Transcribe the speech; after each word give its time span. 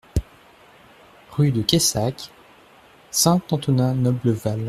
Rue 1.29 1.51
de 1.51 1.61
Cayssac, 1.61 2.31
Saint-Antonin-Noble-Val 3.11 4.59